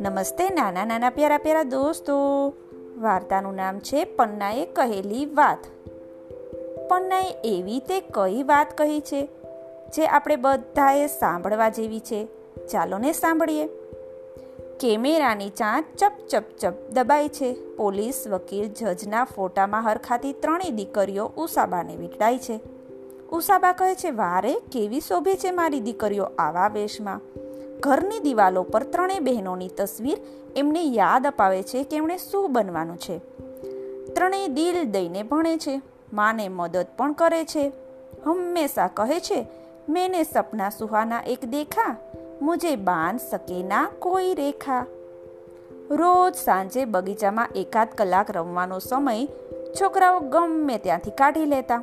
[0.00, 2.14] નમસ્તે નાના નાના પ્યારા પ્યારા દોસ્તો.
[2.98, 5.58] વાર્તાનું નામ છે પન્નાએ કહેલી વાત.
[6.88, 9.28] પન્નાએ એવી તે કઈ વાત કહી છે,
[9.96, 12.28] જે આપણે બધાએ સાંભળવા જેવી છે?
[12.72, 13.68] ચાલો ને સાંભળીએ.
[14.80, 17.76] કેમેરાની ચાંચ ચપ ચપ ચપ દબાય છે.
[17.76, 22.60] પોલીસ વકીલ જજના ફોટામાં હરખાતી ત્રણેય દીકરીઓ ઉષાબાને વીંટાય છે.
[23.32, 27.20] ઉષાબા કહે છે, વારે કેવી શોભે છે મારી દીકરીઓ આવા વેશમાં?
[27.80, 30.18] ઘરની દિવાલો પર ત્રણેય બહેનોની તસવીર
[30.56, 33.18] એમને યાદ અપાવે છે કે એમણે શું બનવાનું છે.
[34.14, 35.80] ત્રણેય દિલ દઈને ભણે છે,
[36.12, 37.72] માને મદદ પણ કરે છે.
[38.24, 39.46] હંમેશા કહે છે,
[39.88, 41.96] મેને સપના સુહાના એક દેખા,
[42.42, 44.86] મુજે બાન સકેના કોઈ રેખા.
[45.90, 49.26] રોજ સાંજે બગીચામાં એકાદ કલાક રમવાનો સમય
[49.80, 51.82] છોકરાઓ ગમે ત્યાંથી કાઢી લેતા.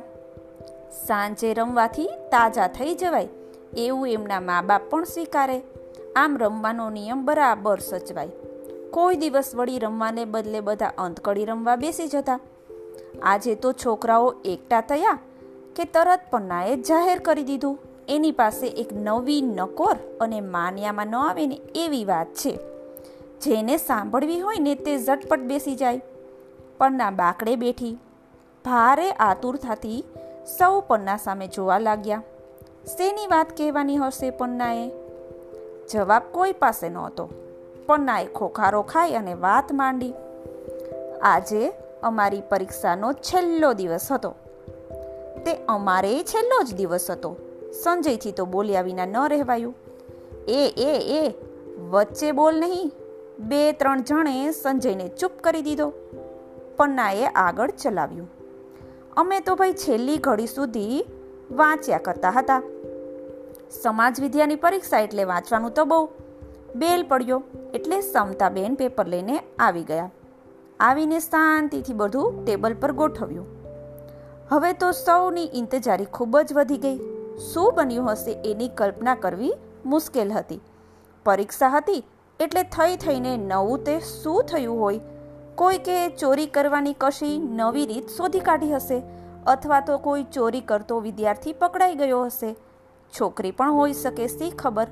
[0.90, 3.28] સાંજે રમવાથી તાજા થઈ જવાય,
[3.76, 5.62] એવું એમના મા બાપ પણ સ્વીકારે.
[6.16, 8.28] આમ રમવાનો નિયમ બરાબર સચવાય.
[8.90, 12.40] કોઈ દિવસ વળી રમવાને બદલે બધા અંતકડી રમવા બેસી જતા.
[13.22, 15.18] આજે તો છોકરાઓ એકટા થયા
[15.76, 17.78] કે તરત પન્નાએ જાહેર કરી દીધું.
[18.08, 22.58] એની પાસે એક નવી નકોર અને માન્યામાં ન આવે ને એવી વાત છે.
[23.40, 26.02] જેને સાંભળવી હોય ને તે ઝટપટ બેસી જાય.
[26.78, 27.98] પન્ના બાકડે બેઠી.
[28.64, 30.04] ભારે આતુરતાથી
[30.46, 32.22] સૌ પન્ના સામે જોવા લાગ્યા.
[32.86, 34.92] શેની વાત કહેવાની હશે પન્નાએ?
[35.92, 37.30] જવાબ કોઈ પાસે નહોતો.
[37.86, 40.14] પન્નાએ ખોખારો ખાઈ અને વાત માંડી.
[41.22, 44.34] આજે અમારી પરીક્ષાનો છેલ્લો દિવસ હતો.
[45.44, 47.36] તે અમારે છેલ્લો જ દિવસ હતો,
[47.82, 49.74] સંજયથી તો બોલ્યા વિના ન રહેવાયું.
[50.48, 51.34] એ એ એ,
[51.90, 52.92] વચ્ચે બોલ નહીં.
[53.38, 55.92] બે, ત્રણ જણે સંજયને ચૂપ કરી દીધો.
[56.76, 58.30] પન્નાએ આગળ ચલાવ્યું.
[59.16, 61.04] અમે તો ભાઈ છેલ્લી ઘડી સુધી
[61.50, 62.62] વાંચ્યા કરતા હતા.
[63.82, 66.08] સમાજ વિદ્યાની પરીક્ષા એટલે વાંચવાનું તો બહુ.
[66.76, 67.42] બેલ પડ્યો
[67.74, 70.10] એટલે સમતાબેન પેપર લઈને આવી ગયા.
[70.80, 73.46] આવીને શાંતિથી બધું ટેબલ પર ગોઠવ્યું.
[74.48, 76.98] હવે તો સૌની ઇંતજારી ખૂબ જ વધી ગઈ.
[77.52, 79.52] શું બન્યું હશે એની કલ્પના કરવી
[79.86, 80.60] મુશ્કેલ હતી.
[81.24, 82.04] પરીક્ષા હતી
[82.40, 85.00] એટલે થઈ થઈને નવું તે શું થયું હોય
[85.54, 89.02] કોઈ કે ચોરી કરવાની કશી નવી રીત શોધી કાઢી હશે
[89.46, 92.56] અથવા તો કોઈ ચોરી કરતો વિદ્યાર્થી પકડાઈ ગયો હશે.
[93.20, 94.86] છોકરી પણ હોઈ શકે સી ખબર?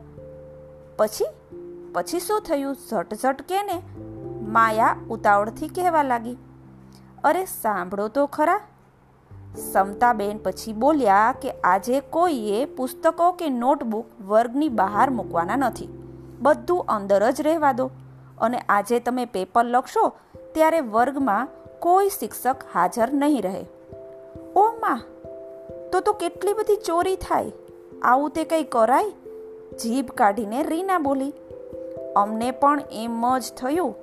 [0.97, 1.25] પછી?
[1.93, 2.77] પછી શું થયું?
[2.91, 3.83] ઝટ ઝટ કે ને
[4.41, 6.37] માયા ઉતાવળથી કહેવા લાગી.
[7.25, 8.61] અરે સાંભળો તો ખરા.
[9.73, 15.89] સમતાબેન પછી બોલ્યા કે આજે કોઈએ પુસ્તકો કે નોટબુક વર્ગની બહાર મૂકવાના નથી.
[16.41, 17.91] બધું અંદર જ રહેવા દો.
[18.41, 20.13] અને આજે તમે પેપર લખશો
[20.59, 21.49] ત્યારે વર્ગમાં
[21.79, 23.67] કોઈ શિક્ષક હાજર નહીં રહે.
[24.57, 25.01] ઓ માં,
[25.93, 27.53] તો તો કેટલી બધી ચોરી થાય.
[28.03, 29.11] આવું તે કંઈ કરાય?
[29.83, 31.33] જીભ કાઢીને રીના બોલી,
[32.17, 33.95] અમને પણ એમ જ થયું.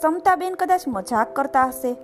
[0.00, 1.96] સમતાબેન કદાચ મજાક કરતા હશે.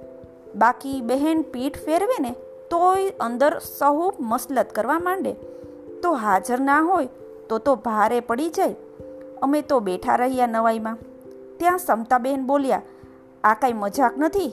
[0.54, 2.30] બાકી બહેન પીઠ ફેરવે ને
[2.70, 5.32] તોય અંદર સહુ મસલત કરવા માંડે.
[6.02, 7.08] તો હાજર ના હોય
[7.48, 8.74] તો તો ભારે પડી જાય.
[9.42, 10.98] અમે તો બેઠા રહ્યા નવાઈમાં.
[11.56, 12.82] ત્યાં સમતાબેન બોલ્યા
[13.44, 14.53] આ કાંઈ મજાક નથી?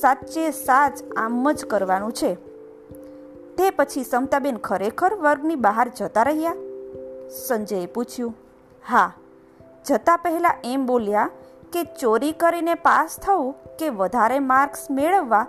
[0.00, 2.34] સાચે સાચ આમ જ કરવાનું છે.
[3.56, 6.54] તે પછી સમતાબેન ખરેખર વર્ગની બહાર જતા રહ્યા.
[7.46, 8.34] સંજયે પૂછ્યું,
[8.88, 9.12] હા,
[9.86, 11.30] જતા પહેલાં એમ બોલ્યા
[11.72, 15.46] કે ચોરી કરીને પાસ થવું કે વધારે માર્ક્સ મેળવવા,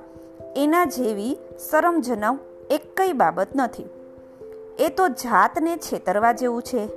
[0.56, 1.38] એના જેવી
[1.72, 2.40] શરમજનક
[2.70, 3.86] એક કઈ બાબત નથી.
[4.80, 6.88] એ તો જાતને છેતરવા જેવું છે.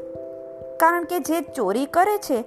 [0.76, 2.44] કારણ કે જે ચોરી કરે છે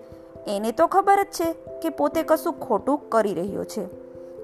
[0.47, 3.85] એને તો ખબર જ છે કે પોતે કશું ખોટું કરી રહ્યો છે.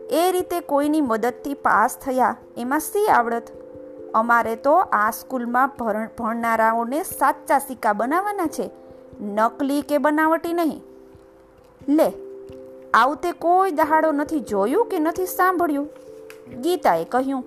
[0.09, 3.43] એ રીતે કોઈની મદદથી પાસ થયા એમાં શી આવડત?
[4.13, 8.69] અમારે તો આ સ્કૂલમાં ભણ, ભણનારાઓને સાચા સિક્કા બનાવવાના છે,
[9.21, 10.83] નકલી કે બનાવટી નહીં.
[11.89, 12.13] લે
[12.93, 15.87] આવું તે કોઈ દહાડો નથી જોયું કે નથી સાંભળ્યું?
[16.61, 17.43] ગીતાએ કહ્યું.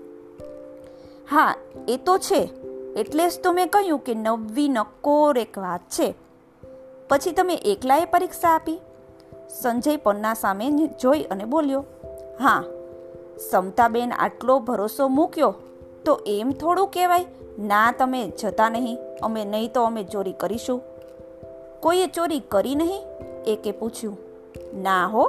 [1.30, 1.54] હા,
[1.88, 2.50] એ તો છે,
[2.96, 6.14] એટલે જ તો મેં કહ્યું કે નવી નકોર એક વાત છે.
[7.10, 8.80] પછી તમે એકલાએ પરીક્ષા આપી?
[9.60, 10.66] સંજય પન્ના સામે
[11.02, 11.80] જોઈ અને બોલ્યો,
[12.40, 12.62] હા,
[13.50, 15.54] સમતાબેન આટલો ભરોસો મૂક્યો
[16.04, 17.26] તો એમ થોડું કહેવાય,
[17.58, 20.80] ના તમે જતા નહીં, અમે નહીં તો અમે ચોરી કરીશું.
[21.80, 23.02] કોઈએ ચોરી કરી નહીં?
[23.46, 24.16] એકે પૂછ્યું,
[24.82, 25.24] ના હો,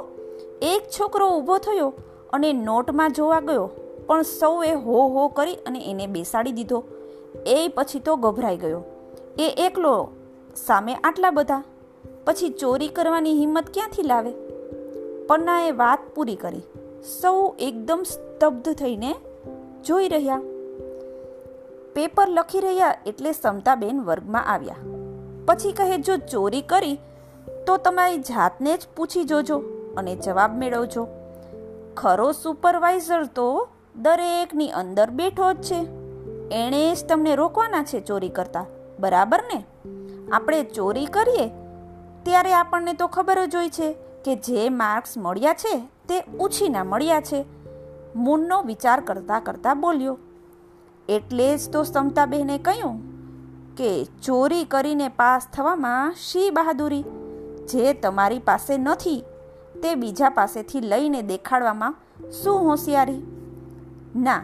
[0.62, 1.92] એક છોકરો ઊભો થયો
[2.32, 3.66] અને નોટમાં જોવા ગયો,
[4.06, 6.84] પણ સૌએ હો હો કરી અને એને બેસાડી દીધો.
[7.46, 8.82] એ પછી તો ગભરાઈ ગયો.
[9.38, 9.92] એ એકલો
[10.56, 11.62] સામે આટલા બધા
[12.24, 14.32] પછી ચોરી કરવાની હિંમત ક્યાંથી લાવે?
[15.26, 16.60] પન્નાએ વાત પૂરી કરી.
[17.20, 19.14] સૌ એકદમ સ્તબ્ધ થઈને
[19.84, 20.40] જોઈ રહ્યા.
[21.94, 24.76] પેપર લખી રહ્યા એટલે સમતાબેન વર્ગમાં આવ્યા.
[25.46, 26.98] પછી કહે, જો ચોરી કરી,
[27.66, 29.62] તો તમારી જાતને જ પૂછી જોજો
[29.96, 31.08] અને જવાબ મેળવજો.
[31.96, 35.86] ખરો સુપરવાઇઝર તો દરેકની અંદર બેઠો જ છે.
[36.52, 38.66] એણે જ તમને રોકવાના છે ચોરી કરતા.
[39.00, 39.64] બરાબર ને?
[40.32, 41.61] આપણે ચોરી કરીએ
[42.24, 43.88] ત્યારે આપણને તો ખબર જ હોય છે
[44.24, 45.74] કે જે માર્ક્સ મળ્યા છે
[46.08, 47.40] તે ઉછીના મળ્યા છે.
[48.16, 50.18] મૂનનો વિચાર કરતાં કરતાં બોલ્યો,
[51.08, 52.96] એટલે જ તો સમતાબહેને કહ્યું
[53.74, 57.04] કે ચોરી કરીને પાસ થવામાં શી બહાદુરી?
[57.68, 59.24] જે તમારી પાસે નથી,
[59.82, 61.94] તે બીજા પાસેથી લઈને દેખાડવામાં
[62.30, 63.22] શું હોશિયારી?
[64.16, 64.42] ના,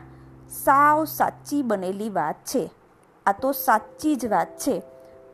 [0.50, 2.70] સાવ સાચી બનેલી વાત છે.
[3.26, 4.82] આ તો સાચી જ વાત છે.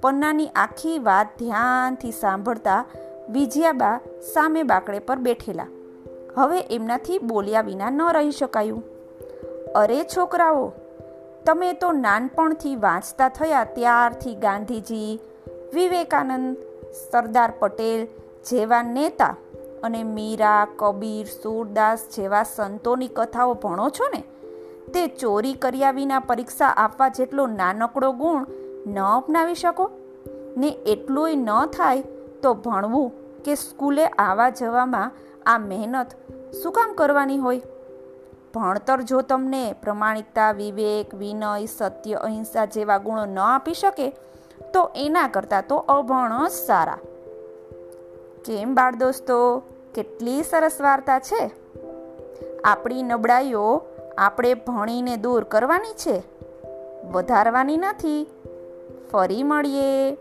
[0.05, 2.85] પન્નાની આખી વાત ધ્યાનથી સાંભળતા
[3.31, 4.01] વિજયાબા
[4.35, 5.67] સામે બાકડે પર બેઠેલા.
[6.37, 8.83] હવે એમનાથી બોલ્યા વિના ન રહી શકાયું.
[9.77, 10.73] અરે છોકરાઓ,
[11.47, 15.21] તમે તો નાનપણથી વાંચતા થયા ત્યારથી ગાંધીજી,
[15.75, 16.57] વિવેકાનંદ,
[17.11, 18.07] સરદાર પટેલ
[18.51, 19.37] જેવા નેતા
[19.83, 24.21] અને મીરા, કબીર, સૂરદાસ જેવા સંતોની કથાઓ ભણો છો ને?
[24.93, 28.47] તે ચોરી કર્યા વિના પરીક્ષા આપવા જેટલો નાનકડો ગુણ
[28.87, 29.91] ન અપનાવી શકો?
[30.57, 32.03] ને એટલુંય ન થાય
[32.43, 35.13] તો ભણવું કે સ્કૂલે આવવા જવામાં
[35.47, 36.07] આ મહેનત
[36.63, 37.63] શું કામ કરવાની હોય?
[38.55, 44.11] ભણતર જો તમને પ્રમાણિકતા, વિવેક, વિનય, સત્ય, અહિંસા જેવા ગુણો ન આપી શકે,
[44.73, 46.99] તો એના કરતાં તો અભણ જ સારા.
[48.45, 49.63] કેમ બાળ દોસ્તો?
[49.95, 51.51] કેટલી સરસ વાર્તા છે.
[52.65, 53.83] આપણી નબળાઈઓ
[54.19, 56.23] આપણે ભણીને દૂર કરવાની છે.
[57.13, 58.31] વધારવાની નથી.
[59.15, 60.17] ફરી મળીએ.